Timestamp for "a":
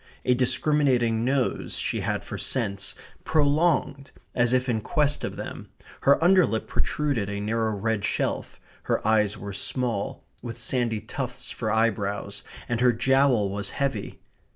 0.25-0.33, 7.29-7.39